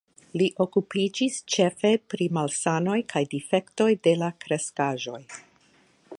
[0.41, 5.23] Li okupiĝis ĉefe pri malsanoj kaj difektoj de la kreskaĵoj.